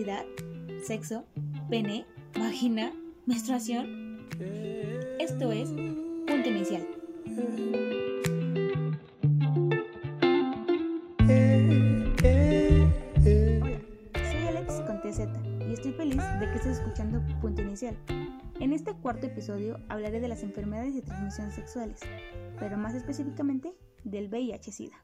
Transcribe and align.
sexualidad, 0.00 0.24
sexo, 0.82 1.24
pene, 1.68 2.06
vagina, 2.38 2.92
menstruación. 3.26 4.26
Esto 5.18 5.52
es 5.52 5.68
Punto 5.68 6.48
Inicial. 6.48 6.86
Soy 14.14 14.46
Alex 14.48 14.80
con 14.86 15.02
TZ 15.02 15.20
y 15.68 15.72
estoy 15.72 15.92
feliz 15.92 16.16
de 16.16 16.46
que 16.46 16.56
estés 16.56 16.78
escuchando 16.78 17.20
Punto 17.42 17.60
Inicial. 17.60 17.94
En 18.58 18.72
este 18.72 18.94
cuarto 18.94 19.26
episodio 19.26 19.78
hablaré 19.90 20.20
de 20.20 20.28
las 20.28 20.42
enfermedades 20.42 20.94
de 20.94 21.02
transmisión 21.02 21.52
sexuales, 21.52 22.00
pero 22.58 22.78
más 22.78 22.94
específicamente 22.94 23.74
del 24.04 24.30
VIH-Sida. 24.30 24.96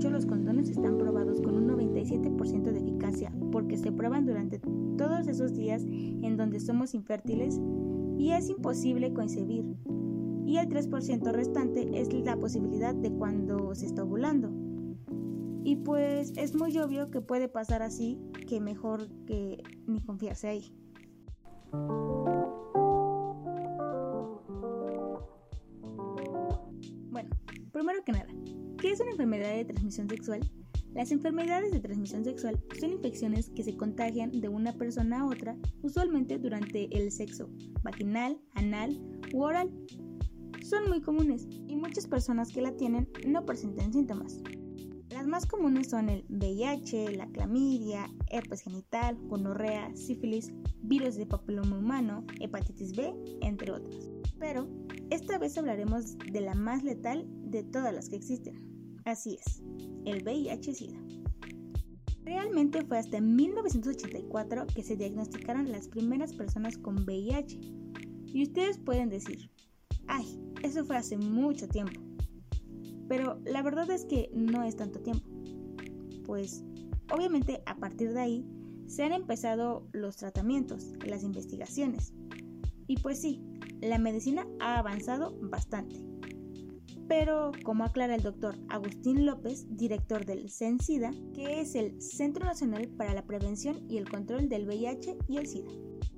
Hecho, 0.00 0.08
los 0.08 0.24
condones 0.24 0.70
están 0.70 0.96
probados 0.96 1.42
con 1.42 1.56
un 1.56 1.68
97% 1.68 2.72
de 2.72 2.78
eficacia 2.78 3.30
porque 3.52 3.76
se 3.76 3.92
prueban 3.92 4.24
durante 4.24 4.58
todos 4.96 5.26
esos 5.26 5.52
días 5.52 5.82
en 5.84 6.38
donde 6.38 6.58
somos 6.58 6.94
infértiles 6.94 7.60
y 8.16 8.30
es 8.30 8.48
imposible 8.48 9.12
concebir? 9.12 9.66
Y 10.46 10.56
el 10.56 10.70
3% 10.70 11.32
restante 11.32 12.00
es 12.00 12.10
la 12.14 12.38
posibilidad 12.38 12.94
de 12.94 13.10
cuando 13.12 13.74
se 13.74 13.84
está 13.84 14.02
ovulando. 14.02 14.50
Y 15.64 15.76
pues 15.76 16.32
es 16.34 16.54
muy 16.54 16.78
obvio 16.78 17.10
que 17.10 17.20
puede 17.20 17.48
pasar 17.48 17.82
así, 17.82 18.18
que 18.48 18.58
mejor 18.58 19.06
que 19.26 19.62
ni 19.86 20.00
confiarse 20.00 20.48
ahí. 20.48 20.72
Bueno, 27.10 27.28
primero 27.70 28.02
que 28.02 28.12
nada, 28.12 28.19
¿qué 28.19 28.19
es 28.19 28.19
una 28.19 28.19
enfermedad 29.20 29.54
de 29.54 29.66
transmisión 29.66 30.08
sexual? 30.08 30.40
Las 30.94 31.12
enfermedades 31.12 31.72
de 31.72 31.80
transmisión 31.80 32.24
sexual 32.24 32.58
son 32.80 32.92
infecciones 32.92 33.50
que 33.50 33.62
se 33.62 33.76
contagian 33.76 34.40
de 34.40 34.48
una 34.48 34.72
persona 34.72 35.20
a 35.20 35.26
otra, 35.26 35.58
usualmente 35.82 36.38
durante 36.38 36.88
el 36.96 37.12
sexo, 37.12 37.50
vaginal, 37.82 38.40
anal 38.54 38.98
u 39.34 39.42
oral. 39.42 39.70
Son 40.62 40.88
muy 40.88 41.02
comunes 41.02 41.46
y 41.68 41.76
muchas 41.76 42.06
personas 42.06 42.50
que 42.50 42.62
la 42.62 42.74
tienen 42.78 43.10
no 43.26 43.44
presentan 43.44 43.92
síntomas. 43.92 44.40
Las 45.10 45.26
más 45.26 45.44
comunes 45.44 45.90
son 45.90 46.08
el 46.08 46.24
VIH, 46.30 47.14
la 47.14 47.26
clamidia, 47.26 48.10
herpes 48.30 48.62
genital, 48.62 49.18
gonorrea, 49.28 49.94
sífilis, 49.94 50.50
virus 50.82 51.16
de 51.16 51.26
papiloma 51.26 51.76
humano, 51.76 52.24
hepatitis 52.40 52.96
B, 52.96 53.12
entre 53.42 53.72
otras. 53.72 54.10
Pero 54.38 54.66
esta 55.10 55.36
vez 55.36 55.58
hablaremos 55.58 56.16
de 56.16 56.40
la 56.40 56.54
más 56.54 56.82
letal 56.84 57.26
de 57.28 57.64
todas 57.64 57.92
las 57.92 58.08
que 58.08 58.16
existen. 58.16 58.69
Así 59.04 59.38
es, 59.44 59.62
el 60.04 60.22
VIH-Sida. 60.22 60.98
Realmente 62.24 62.84
fue 62.84 62.98
hasta 62.98 63.20
1984 63.20 64.66
que 64.74 64.82
se 64.82 64.96
diagnosticaron 64.96 65.72
las 65.72 65.88
primeras 65.88 66.32
personas 66.32 66.78
con 66.78 67.02
VIH. 67.04 67.58
Y 68.26 68.42
ustedes 68.42 68.78
pueden 68.78 69.08
decir, 69.08 69.50
ay, 70.06 70.40
eso 70.62 70.84
fue 70.84 70.96
hace 70.96 71.16
mucho 71.16 71.66
tiempo. 71.66 72.00
Pero 73.08 73.40
la 73.44 73.62
verdad 73.62 73.90
es 73.90 74.04
que 74.04 74.30
no 74.32 74.62
es 74.62 74.76
tanto 74.76 75.00
tiempo. 75.00 75.28
Pues 76.24 76.62
obviamente 77.10 77.62
a 77.66 77.76
partir 77.76 78.12
de 78.12 78.20
ahí 78.20 78.46
se 78.86 79.02
han 79.02 79.12
empezado 79.12 79.88
los 79.92 80.16
tratamientos, 80.16 80.92
las 81.04 81.24
investigaciones. 81.24 82.12
Y 82.86 82.96
pues 82.98 83.20
sí, 83.20 83.42
la 83.80 83.98
medicina 83.98 84.46
ha 84.60 84.78
avanzado 84.78 85.36
bastante. 85.40 85.96
Pero, 87.10 87.50
como 87.64 87.82
aclara 87.82 88.14
el 88.14 88.22
doctor 88.22 88.54
Agustín 88.68 89.26
López, 89.26 89.66
director 89.68 90.24
del 90.24 90.48
CENSIDA, 90.48 91.10
que 91.34 91.60
es 91.60 91.74
el 91.74 92.00
Centro 92.00 92.44
Nacional 92.44 92.86
para 92.86 93.14
la 93.14 93.26
Prevención 93.26 93.84
y 93.88 93.96
el 93.96 94.08
Control 94.08 94.48
del 94.48 94.64
VIH 94.64 95.18
y 95.26 95.38
el 95.38 95.48
SIDA, 95.48 95.72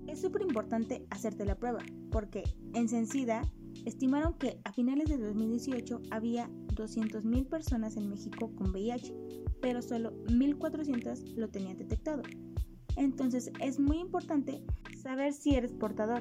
es 0.06 0.20
súper 0.20 0.42
importante 0.42 1.06
hacerte 1.08 1.46
la 1.46 1.58
prueba, 1.58 1.82
porque 2.10 2.44
en 2.74 2.90
CENSIDA 2.90 3.40
estimaron 3.86 4.34
que 4.34 4.60
a 4.64 4.72
finales 4.74 5.08
de 5.08 5.16
2018 5.16 6.02
había 6.10 6.50
200.000 6.74 7.48
personas 7.48 7.96
en 7.96 8.10
México 8.10 8.54
con 8.54 8.72
VIH, 8.72 9.14
pero 9.62 9.80
solo 9.80 10.12
1.400 10.26 11.36
lo 11.36 11.48
tenían 11.48 11.78
detectado. 11.78 12.22
Entonces 12.98 13.50
es 13.60 13.80
muy 13.80 13.96
importante 13.96 14.62
saber 15.02 15.32
si 15.32 15.54
eres 15.54 15.72
portador. 15.72 16.20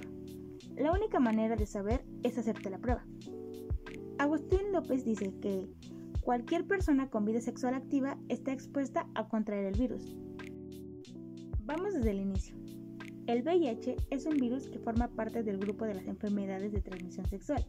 La 0.77 0.93
única 0.93 1.19
manera 1.19 1.57
de 1.57 1.65
saber 1.65 2.05
es 2.23 2.37
hacerte 2.37 2.69
la 2.69 2.77
prueba. 2.77 3.05
Agustín 4.21 4.71
López 4.71 5.03
dice 5.03 5.33
que 5.41 5.67
cualquier 6.21 6.67
persona 6.67 7.09
con 7.09 7.25
vida 7.25 7.41
sexual 7.41 7.73
activa 7.73 8.19
está 8.29 8.53
expuesta 8.53 9.07
a 9.15 9.27
contraer 9.27 9.65
el 9.65 9.79
virus. 9.79 10.15
Vamos 11.65 11.95
desde 11.95 12.11
el 12.11 12.19
inicio. 12.19 12.55
El 13.25 13.41
VIH 13.41 13.95
es 14.11 14.27
un 14.27 14.37
virus 14.37 14.69
que 14.69 14.77
forma 14.77 15.07
parte 15.07 15.41
del 15.41 15.57
grupo 15.57 15.85
de 15.85 15.95
las 15.95 16.05
enfermedades 16.05 16.71
de 16.71 16.81
transmisión 16.81 17.25
sexual 17.25 17.65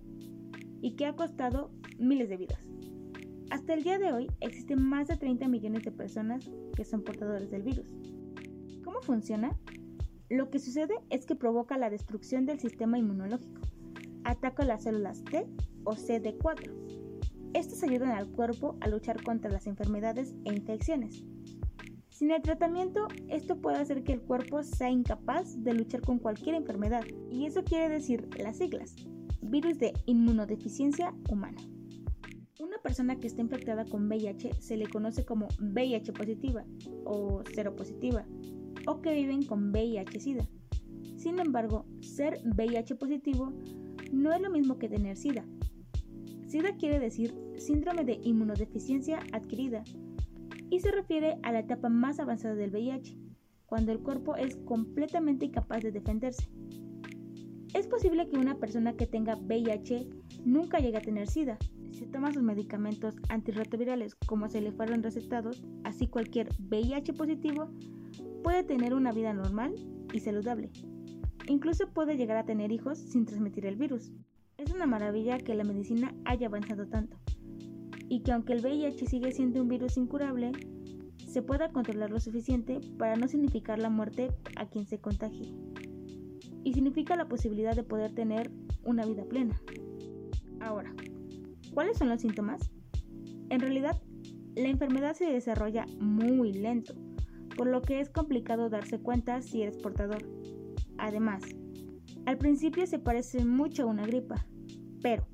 y 0.82 0.94
que 0.94 1.06
ha 1.06 1.16
costado 1.16 1.70
miles 1.98 2.28
de 2.28 2.36
vidas. 2.36 2.68
Hasta 3.48 3.72
el 3.72 3.82
día 3.82 3.98
de 3.98 4.12
hoy 4.12 4.26
existen 4.40 4.82
más 4.82 5.08
de 5.08 5.16
30 5.16 5.48
millones 5.48 5.84
de 5.84 5.90
personas 5.90 6.50
que 6.76 6.84
son 6.84 7.02
portadores 7.02 7.50
del 7.50 7.62
virus. 7.62 7.86
¿Cómo 8.84 9.00
funciona? 9.00 9.56
Lo 10.28 10.50
que 10.50 10.58
sucede 10.58 10.96
es 11.08 11.24
que 11.24 11.34
provoca 11.34 11.78
la 11.78 11.88
destrucción 11.88 12.44
del 12.44 12.60
sistema 12.60 12.98
inmunológico. 12.98 13.62
Ataca 14.24 14.66
las 14.66 14.82
células 14.82 15.24
T 15.24 15.46
o 15.84 15.92
CD4. 15.92 16.72
Estas 17.54 17.82
ayudan 17.82 18.10
al 18.10 18.28
cuerpo 18.28 18.76
a 18.80 18.88
luchar 18.88 19.22
contra 19.22 19.50
las 19.50 19.66
enfermedades 19.66 20.34
e 20.44 20.54
infecciones. 20.54 21.24
Sin 22.08 22.30
el 22.30 22.40
tratamiento, 22.40 23.08
esto 23.28 23.56
puede 23.56 23.78
hacer 23.78 24.04
que 24.04 24.12
el 24.12 24.20
cuerpo 24.20 24.62
sea 24.62 24.90
incapaz 24.90 25.62
de 25.62 25.74
luchar 25.74 26.02
con 26.02 26.18
cualquier 26.18 26.54
enfermedad, 26.54 27.04
y 27.30 27.46
eso 27.46 27.64
quiere 27.64 27.88
decir 27.88 28.28
las 28.38 28.58
siglas, 28.58 28.94
virus 29.40 29.78
de 29.78 29.92
inmunodeficiencia 30.06 31.14
humana. 31.28 31.58
Una 32.60 32.78
persona 32.78 33.18
que 33.18 33.26
está 33.26 33.40
infectada 33.40 33.84
con 33.84 34.06
VIH 34.06 34.54
se 34.60 34.76
le 34.76 34.88
conoce 34.88 35.24
como 35.24 35.48
VIH 35.60 36.12
positiva 36.12 36.64
o 37.04 37.42
seropositiva, 37.52 38.24
o 38.86 39.00
que 39.00 39.14
viven 39.14 39.42
con 39.44 39.72
VIH-Sida. 39.72 40.48
Sin 41.16 41.38
embargo, 41.38 41.86
ser 42.00 42.40
VIH 42.44 42.94
positivo 42.96 43.52
no 44.12 44.32
es 44.32 44.40
lo 44.40 44.50
mismo 44.50 44.78
que 44.78 44.88
tener 44.88 45.16
SIDA. 45.16 45.44
SIDA 46.52 46.76
quiere 46.76 47.00
decir 47.00 47.34
síndrome 47.56 48.04
de 48.04 48.20
inmunodeficiencia 48.24 49.20
adquirida 49.32 49.84
y 50.68 50.80
se 50.80 50.90
refiere 50.90 51.38
a 51.42 51.50
la 51.50 51.60
etapa 51.60 51.88
más 51.88 52.20
avanzada 52.20 52.54
del 52.54 52.72
VIH, 52.72 53.16
cuando 53.64 53.90
el 53.90 54.00
cuerpo 54.00 54.36
es 54.36 54.56
completamente 54.66 55.46
incapaz 55.46 55.82
de 55.82 55.92
defenderse. 55.92 56.50
Es 57.72 57.86
posible 57.86 58.28
que 58.28 58.36
una 58.36 58.58
persona 58.58 58.92
que 58.92 59.06
tenga 59.06 59.36
VIH 59.36 60.10
nunca 60.44 60.78
llegue 60.78 60.98
a 60.98 61.00
tener 61.00 61.26
SIDA. 61.26 61.56
Si 61.90 62.04
toma 62.04 62.34
sus 62.34 62.42
medicamentos 62.42 63.16
antirretrovirales 63.30 64.14
como 64.14 64.46
se 64.50 64.60
le 64.60 64.72
fueron 64.72 65.02
recetados, 65.02 65.64
así 65.84 66.06
cualquier 66.06 66.50
VIH 66.58 67.14
positivo 67.14 67.70
puede 68.42 68.62
tener 68.62 68.92
una 68.92 69.12
vida 69.12 69.32
normal 69.32 69.74
y 70.12 70.20
saludable. 70.20 70.70
Incluso 71.48 71.88
puede 71.94 72.18
llegar 72.18 72.36
a 72.36 72.44
tener 72.44 72.72
hijos 72.72 72.98
sin 72.98 73.24
transmitir 73.24 73.64
el 73.64 73.76
virus. 73.76 74.12
Es 74.58 74.72
una 74.72 74.86
maravilla 74.86 75.38
que 75.38 75.54
la 75.54 75.64
medicina 75.64 76.14
haya 76.24 76.46
avanzado 76.46 76.86
tanto 76.86 77.16
y 78.08 78.20
que 78.20 78.32
aunque 78.32 78.52
el 78.52 78.60
VIH 78.60 79.06
sigue 79.06 79.32
siendo 79.32 79.62
un 79.62 79.68
virus 79.68 79.96
incurable, 79.96 80.52
se 81.26 81.42
pueda 81.42 81.72
controlar 81.72 82.10
lo 82.10 82.20
suficiente 82.20 82.80
para 82.98 83.16
no 83.16 83.26
significar 83.26 83.78
la 83.78 83.88
muerte 83.88 84.30
a 84.56 84.66
quien 84.66 84.86
se 84.86 84.98
contagie 84.98 85.54
y 86.64 86.74
significa 86.74 87.16
la 87.16 87.28
posibilidad 87.28 87.74
de 87.74 87.82
poder 87.82 88.14
tener 88.14 88.50
una 88.84 89.04
vida 89.04 89.24
plena. 89.24 89.60
Ahora, 90.60 90.94
¿cuáles 91.72 91.98
son 91.98 92.08
los 92.08 92.20
síntomas? 92.20 92.70
En 93.48 93.60
realidad, 93.60 94.00
la 94.54 94.68
enfermedad 94.68 95.14
se 95.14 95.24
desarrolla 95.24 95.86
muy 95.98 96.52
lento, 96.52 96.94
por 97.56 97.66
lo 97.66 97.82
que 97.82 98.00
es 98.00 98.10
complicado 98.10 98.68
darse 98.68 99.00
cuenta 99.00 99.42
si 99.42 99.62
eres 99.62 99.78
portador. 99.78 100.22
Además, 100.98 101.42
al 102.26 102.38
principio 102.38 102.86
se 102.86 102.98
parece 102.98 103.44
mucho 103.44 103.82
a 103.82 103.86
una 103.86 104.06
gripa, 104.06 104.46
pero 105.02 105.26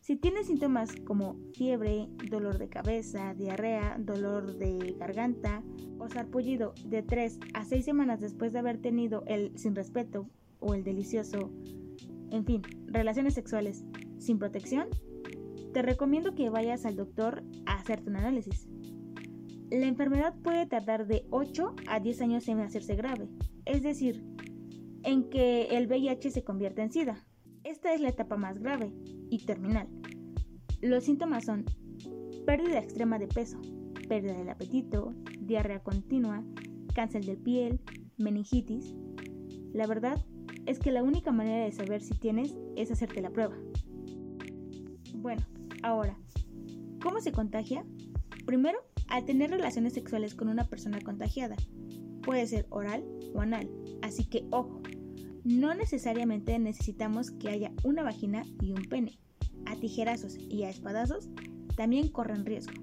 si 0.00 0.14
tienes 0.14 0.46
síntomas 0.46 0.94
como 1.04 1.36
fiebre, 1.52 2.08
dolor 2.30 2.58
de 2.58 2.68
cabeza, 2.68 3.34
diarrea, 3.34 3.96
dolor 3.98 4.56
de 4.56 4.94
garganta 4.98 5.64
o 5.98 6.08
sarpullido 6.08 6.74
de 6.84 7.02
3 7.02 7.40
a 7.54 7.64
6 7.64 7.84
semanas 7.84 8.20
después 8.20 8.52
de 8.52 8.60
haber 8.60 8.78
tenido 8.78 9.24
el 9.26 9.58
sin 9.58 9.74
respeto 9.74 10.28
o 10.60 10.74
el 10.74 10.84
delicioso, 10.84 11.50
en 12.30 12.44
fin, 12.44 12.62
relaciones 12.86 13.34
sexuales 13.34 13.84
sin 14.18 14.38
protección, 14.38 14.88
te 15.72 15.82
recomiendo 15.82 16.34
que 16.34 16.50
vayas 16.50 16.86
al 16.86 16.96
doctor 16.96 17.42
a 17.66 17.74
hacerte 17.74 18.08
un 18.08 18.16
análisis. 18.16 18.68
La 19.70 19.86
enfermedad 19.86 20.34
puede 20.42 20.66
tardar 20.66 21.08
de 21.08 21.26
8 21.30 21.74
a 21.88 21.98
10 21.98 22.20
años 22.22 22.48
en 22.48 22.60
hacerse 22.60 22.94
grave, 22.94 23.28
es 23.64 23.82
decir, 23.82 24.24
en 25.02 25.28
que 25.28 25.64
el 25.76 25.88
VIH 25.88 26.30
se 26.30 26.44
convierta 26.44 26.82
en 26.84 26.92
SIDA. 26.92 27.26
Esta 27.66 27.92
es 27.92 28.00
la 28.00 28.10
etapa 28.10 28.36
más 28.36 28.60
grave 28.60 28.92
y 29.28 29.44
terminal. 29.44 29.88
Los 30.82 31.02
síntomas 31.02 31.46
son 31.46 31.64
pérdida 32.46 32.78
extrema 32.78 33.18
de 33.18 33.26
peso, 33.26 33.60
pérdida 34.08 34.34
del 34.34 34.50
apetito, 34.50 35.12
diarrea 35.40 35.82
continua, 35.82 36.44
cáncer 36.94 37.24
de 37.24 37.36
piel, 37.36 37.80
meningitis. 38.18 38.94
La 39.72 39.88
verdad 39.88 40.24
es 40.64 40.78
que 40.78 40.92
la 40.92 41.02
única 41.02 41.32
manera 41.32 41.64
de 41.64 41.72
saber 41.72 42.02
si 42.02 42.14
tienes 42.14 42.56
es 42.76 42.92
hacerte 42.92 43.20
la 43.20 43.30
prueba. 43.30 43.56
Bueno, 45.16 45.42
ahora, 45.82 46.16
¿cómo 47.02 47.20
se 47.20 47.32
contagia? 47.32 47.84
Primero, 48.46 48.78
al 49.08 49.24
tener 49.24 49.50
relaciones 49.50 49.92
sexuales 49.92 50.36
con 50.36 50.48
una 50.48 50.68
persona 50.68 51.00
contagiada. 51.00 51.56
Puede 52.22 52.46
ser 52.46 52.68
oral 52.70 53.04
o 53.34 53.40
anal, 53.40 53.68
así 54.02 54.24
que 54.24 54.46
ojo, 54.52 54.82
no 55.46 55.74
necesariamente 55.74 56.58
necesitamos 56.58 57.30
que 57.30 57.48
haya 57.48 57.72
una 57.84 58.02
vagina 58.02 58.44
y 58.60 58.72
un 58.72 58.82
pene. 58.82 59.18
A 59.64 59.76
tijerazos 59.76 60.36
y 60.36 60.64
a 60.64 60.70
espadazos 60.70 61.28
también 61.76 62.08
corren 62.08 62.44
riesgo. 62.44 62.74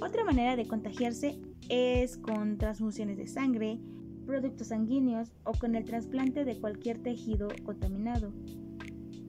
Otra 0.00 0.24
manera 0.24 0.56
de 0.56 0.66
contagiarse 0.66 1.40
es 1.68 2.16
con 2.16 2.58
transfusiones 2.58 3.16
de 3.16 3.28
sangre, 3.28 3.78
productos 4.26 4.68
sanguíneos 4.68 5.30
o 5.44 5.52
con 5.52 5.76
el 5.76 5.84
trasplante 5.84 6.44
de 6.44 6.58
cualquier 6.58 6.98
tejido 6.98 7.48
contaminado 7.64 8.32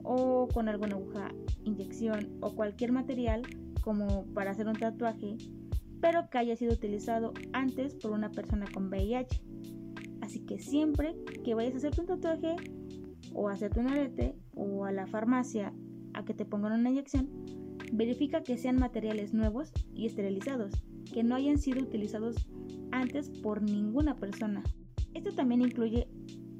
o 0.02 0.48
con 0.52 0.68
alguna 0.68 0.96
aguja, 0.96 1.28
inyección 1.64 2.36
o 2.40 2.54
cualquier 2.54 2.90
material 2.90 3.42
como 3.82 4.26
para 4.34 4.50
hacer 4.50 4.66
un 4.66 4.74
tatuaje, 4.74 5.36
pero 6.00 6.30
que 6.30 6.38
haya 6.38 6.56
sido 6.56 6.72
utilizado 6.72 7.32
antes 7.52 7.94
por 7.94 8.10
una 8.10 8.30
persona 8.30 8.66
con 8.72 8.88
VIH. 8.88 9.40
Así 10.36 10.44
que 10.44 10.58
siempre 10.58 11.16
que 11.44 11.54
vayas 11.54 11.72
a 11.72 11.76
hacerte 11.78 12.02
un 12.02 12.06
tatuaje 12.08 12.56
o 13.32 13.48
a 13.48 13.52
hacerte 13.52 13.80
un 13.80 13.88
arete 13.88 14.36
o 14.54 14.84
a 14.84 14.92
la 14.92 15.06
farmacia 15.06 15.72
a 16.12 16.26
que 16.26 16.34
te 16.34 16.44
pongan 16.44 16.78
una 16.78 16.90
inyección, 16.90 17.30
verifica 17.90 18.42
que 18.42 18.58
sean 18.58 18.76
materiales 18.76 19.32
nuevos 19.32 19.72
y 19.94 20.04
esterilizados, 20.04 20.74
que 21.10 21.24
no 21.24 21.36
hayan 21.36 21.56
sido 21.56 21.80
utilizados 21.80 22.36
antes 22.90 23.30
por 23.30 23.62
ninguna 23.62 24.16
persona. 24.16 24.62
Esto 25.14 25.32
también 25.32 25.62
incluye 25.62 26.06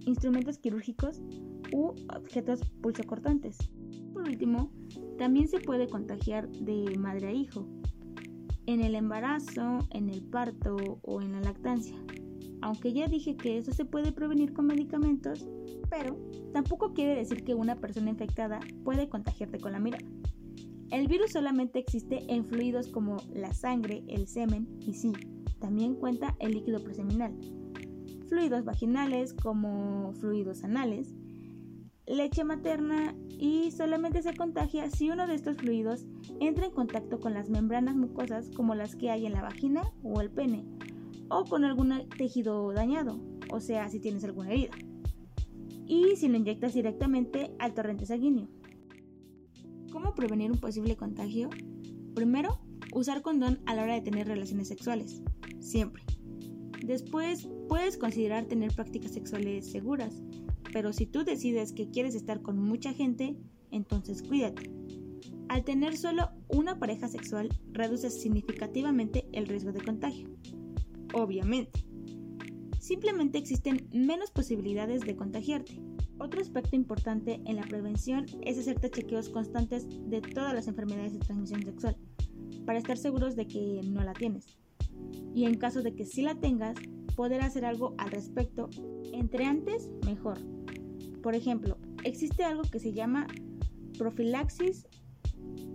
instrumentos 0.07 0.57
quirúrgicos 0.57 1.21
u 1.71 1.89
objetos 2.17 2.61
pulsocortantes. 2.81 3.59
Por 4.15 4.27
último, 4.27 4.73
también 5.19 5.49
se 5.49 5.61
puede 5.61 5.87
contagiar 5.87 6.49
de 6.49 6.97
madre 6.99 7.27
a 7.27 7.33
hijo, 7.33 7.69
en 8.65 8.81
el 8.81 8.95
embarazo, 8.95 9.81
en 9.91 10.09
el 10.09 10.23
parto 10.23 10.99
o 11.03 11.21
en 11.21 11.33
la 11.33 11.43
lactancia. 11.43 11.97
Aunque 12.63 12.93
ya 12.93 13.07
dije 13.07 13.37
que 13.37 13.59
eso 13.59 13.73
se 13.73 13.85
puede 13.85 14.13
prevenir 14.13 14.53
con 14.53 14.67
medicamentos, 14.67 15.47
pero 15.91 16.17
tampoco 16.53 16.95
quiere 16.95 17.15
decir 17.15 17.45
que 17.45 17.55
una 17.55 17.77
persona 17.77 18.11
infectada 18.11 18.61
puede 18.85 19.09
contagiarte 19.09 19.59
con 19.59 19.73
la 19.73 19.79
mirada. 19.79 20.07
El 20.91 21.09
virus 21.09 21.33
solamente 21.33 21.79
existe 21.79 22.25
en 22.33 22.45
fluidos 22.45 22.89
como 22.89 23.17
la 23.35 23.53
sangre, 23.53 24.05
el 24.07 24.29
semen 24.29 24.69
y 24.81 24.95
sí, 24.95 25.13
también 25.59 25.97
cuenta 25.97 26.37
el 26.39 26.53
líquido 26.53 26.83
preseminal. 26.83 27.35
Fluidos 28.29 28.65
vaginales 28.65 29.35
como 29.35 30.13
fluidos 30.15 30.65
anales, 30.65 31.15
leche 32.07 32.45
materna 32.45 33.17
y 33.29 33.73
solamente 33.73 34.23
se 34.23 34.35
contagia 34.35 34.89
si 34.91 35.11
uno 35.11 35.27
de 35.27 35.35
estos 35.35 35.57
fluidos 35.57 36.07
entra 36.41 36.67
en 36.67 36.73
contacto 36.73 37.19
con 37.19 37.35
las 37.35 37.51
membranas 37.51 37.97
mucosas 37.97 38.49
como 38.51 38.75
las 38.75 38.95
que 38.95 39.11
hay 39.11 39.27
en 39.27 39.33
la 39.33 39.43
vagina 39.43 39.83
o 40.05 40.21
el 40.21 40.31
pene 40.31 40.65
o 41.29 41.45
con 41.45 41.65
algún 41.65 42.09
tejido 42.17 42.73
dañado, 42.73 43.21
o 43.51 43.61
sea, 43.61 43.89
si 43.89 44.01
tienes 44.01 44.25
alguna 44.25 44.51
herida. 44.51 44.73
Y 45.87 46.17
si 46.17 46.29
lo 46.29 46.37
inyectas 46.37 46.75
directamente 46.75 47.55
al 47.59 47.75
torrente 47.75 48.07
sanguíneo. 48.07 48.49
¿Cómo 49.93 50.15
prevenir 50.15 50.51
un 50.51 50.59
posible 50.59 50.97
contagio? 50.97 51.49
Primero, 52.15 52.59
usar 52.93 53.23
condón 53.23 53.61
a 53.67 53.75
la 53.75 53.83
hora 53.83 53.95
de 53.95 54.01
tener 54.01 54.27
relaciones 54.27 54.69
sexuales, 54.69 55.23
siempre. 55.61 56.03
Después, 56.85 57.49
puedes 57.69 57.97
considerar 57.97 58.47
tener 58.47 58.75
prácticas 58.75 59.13
sexuales 59.13 59.71
seguras, 59.71 60.23
pero 60.73 60.93
si 60.93 61.07
tú 61.07 61.25
decides 61.25 61.73
que 61.73 61.91
quieres 61.91 62.15
estar 62.15 62.43
con 62.43 62.59
mucha 62.59 62.93
gente, 62.93 63.37
entonces 63.71 64.23
cuídate. 64.23 64.71
Al 65.49 65.65
tener 65.65 65.97
solo 65.97 66.31
una 66.49 66.79
pareja 66.79 67.09
sexual, 67.09 67.49
reduces 67.73 68.21
significativamente 68.21 69.29
el 69.33 69.47
riesgo 69.47 69.73
de 69.73 69.83
contagio. 69.83 70.29
Obviamente. 71.15 71.87
Simplemente 72.81 73.39
existen 73.39 73.89
menos 73.93 74.31
posibilidades 74.31 75.01
de 75.01 75.17
contagiarte. 75.17 75.81
Otro 76.19 76.41
aspecto 76.41 76.77
importante 76.77 77.41
en 77.45 77.57
la 77.57 77.63
prevención 77.63 78.27
es 78.43 78.59
hacerte 78.59 78.91
chequeos 78.91 79.29
constantes 79.29 79.87
de 80.09 80.21
todas 80.21 80.55
las 80.55 80.69
enfermedades 80.69 81.13
de 81.13 81.19
transmisión 81.19 81.63
sexual, 81.63 81.97
para 82.65 82.79
estar 82.79 82.97
seguros 82.97 83.37
de 83.37 83.47
que 83.47 83.81
no 83.85 84.03
la 84.03 84.13
tienes. 84.13 84.47
Y 85.35 85.45
en 85.45 85.59
caso 85.59 85.83
de 85.83 85.95
que 85.95 86.07
sí 86.07 86.23
la 86.23 86.37
tengas, 86.37 86.77
poder 87.17 87.43
hacer 87.43 87.65
algo 87.65 87.95
al 87.99 88.11
respecto. 88.11 88.71
Entre 89.13 89.45
antes, 89.45 89.91
mejor. 90.05 90.39
Por 91.23 91.35
ejemplo, 91.35 91.79
existe 92.05 92.45
algo 92.45 92.63
que 92.63 92.79
se 92.79 92.93
llama 92.93 93.27
profilaxis 93.99 94.87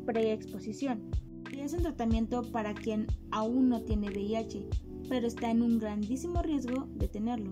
preexposición 0.05 1.11
y 1.51 1.59
es 1.59 1.73
un 1.73 1.81
tratamiento 1.81 2.41
para 2.51 2.73
quien 2.73 3.07
aún 3.31 3.69
no 3.69 3.81
tiene 3.83 4.09
VIH, 4.09 4.67
pero 5.11 5.27
está 5.27 5.51
en 5.51 5.61
un 5.61 5.77
grandísimo 5.77 6.41
riesgo 6.41 6.87
de 6.95 7.09
tenerlo. 7.09 7.51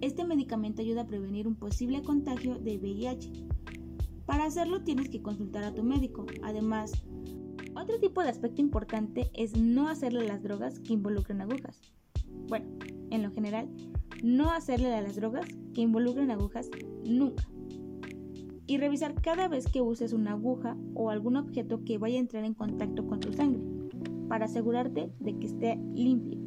Este 0.00 0.24
medicamento 0.24 0.80
ayuda 0.80 1.02
a 1.02 1.06
prevenir 1.06 1.46
un 1.46 1.54
posible 1.54 2.00
contagio 2.00 2.58
de 2.58 2.78
VIH. 2.78 3.30
Para 4.24 4.46
hacerlo 4.46 4.82
tienes 4.84 5.10
que 5.10 5.20
consultar 5.20 5.64
a 5.64 5.74
tu 5.74 5.82
médico. 5.82 6.24
Además, 6.42 6.92
otro 7.74 8.00
tipo 8.00 8.22
de 8.22 8.30
aspecto 8.30 8.62
importante 8.62 9.30
es 9.34 9.54
no 9.54 9.88
hacerle 9.88 10.26
las 10.26 10.42
drogas 10.42 10.78
que 10.78 10.94
involucren 10.94 11.42
agujas. 11.42 11.78
Bueno, 12.48 12.64
en 13.10 13.22
lo 13.22 13.32
general, 13.32 13.68
no 14.22 14.50
hacerle 14.50 14.94
a 14.94 15.02
las 15.02 15.16
drogas 15.16 15.46
que 15.74 15.82
involucren 15.82 16.30
agujas 16.30 16.70
nunca. 17.04 17.46
Y 18.66 18.78
revisar 18.78 19.12
cada 19.20 19.46
vez 19.46 19.66
que 19.66 19.82
uses 19.82 20.14
una 20.14 20.32
aguja 20.32 20.74
o 20.94 21.10
algún 21.10 21.36
objeto 21.36 21.84
que 21.84 21.98
vaya 21.98 22.16
a 22.16 22.20
entrar 22.20 22.46
en 22.46 22.54
contacto 22.54 23.06
con 23.06 23.20
tu 23.20 23.34
sangre, 23.34 23.60
para 24.26 24.46
asegurarte 24.46 25.12
de 25.20 25.38
que 25.38 25.46
esté 25.46 25.78
limpio 25.94 26.37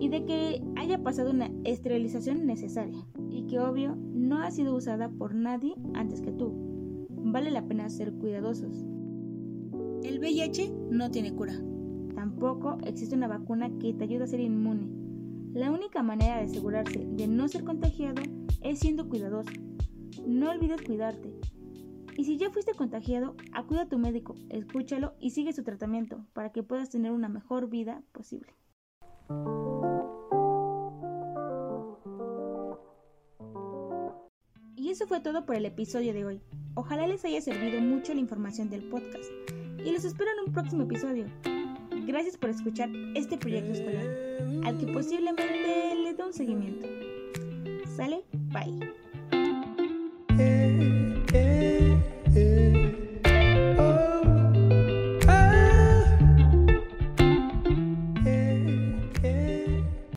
y 0.00 0.08
de 0.08 0.24
que 0.24 0.62
haya 0.76 1.02
pasado 1.02 1.30
una 1.30 1.50
esterilización 1.62 2.46
necesaria 2.46 3.06
y 3.30 3.46
que 3.46 3.60
obvio 3.60 3.96
no 4.12 4.42
ha 4.42 4.50
sido 4.50 4.74
usada 4.74 5.08
por 5.08 5.34
nadie 5.34 5.74
antes 5.94 6.20
que 6.20 6.32
tú. 6.32 7.06
Vale 7.10 7.52
la 7.52 7.68
pena 7.68 7.88
ser 7.88 8.12
cuidadosos. 8.14 8.84
El 10.02 10.18
VIH 10.18 10.72
no 10.90 11.12
tiene 11.12 11.34
cura. 11.34 11.54
Tampoco 12.16 12.78
existe 12.84 13.14
una 13.14 13.28
vacuna 13.28 13.70
que 13.78 13.92
te 13.92 14.04
ayude 14.04 14.24
a 14.24 14.26
ser 14.26 14.40
inmune 14.40 15.00
la 15.52 15.72
única 15.72 16.04
manera 16.04 16.36
de 16.36 16.44
asegurarse 16.44 17.04
de 17.04 17.26
no 17.26 17.48
ser 17.48 17.64
contagiado 17.64 18.22
es 18.62 18.78
siendo 18.78 19.08
cuidadoso. 19.08 19.50
No 20.24 20.50
olvides 20.50 20.80
cuidarte. 20.82 21.34
Y 22.16 22.24
si 22.24 22.36
ya 22.36 22.50
fuiste 22.50 22.74
contagiado, 22.74 23.34
acude 23.52 23.80
a 23.80 23.88
tu 23.88 23.98
médico, 23.98 24.36
escúchalo 24.48 25.14
y 25.18 25.30
sigue 25.30 25.52
su 25.52 25.64
tratamiento 25.64 26.24
para 26.34 26.52
que 26.52 26.62
puedas 26.62 26.90
tener 26.90 27.10
una 27.10 27.28
mejor 27.28 27.68
vida 27.68 28.04
posible. 28.12 28.54
Y 34.90 34.94
eso 34.94 35.06
fue 35.06 35.20
todo 35.20 35.46
por 35.46 35.54
el 35.54 35.66
episodio 35.66 36.12
de 36.12 36.24
hoy. 36.24 36.40
Ojalá 36.74 37.06
les 37.06 37.24
haya 37.24 37.40
servido 37.40 37.80
mucho 37.80 38.12
la 38.12 38.18
información 38.18 38.70
del 38.70 38.82
podcast. 38.88 39.30
Y 39.78 39.92
los 39.92 40.04
espero 40.04 40.32
en 40.32 40.48
un 40.48 40.52
próximo 40.52 40.82
episodio. 40.82 41.26
Gracias 42.08 42.36
por 42.36 42.50
escuchar 42.50 42.90
este 43.14 43.38
proyecto 43.38 43.70
escolar, 43.70 44.04
al 44.66 44.78
que 44.78 44.92
posiblemente 44.92 45.94
le 45.94 46.12
dé 46.12 46.22
un 46.24 46.32
seguimiento. 46.32 46.88
¿Sale? 47.96 48.24
Bye. 48.52 48.92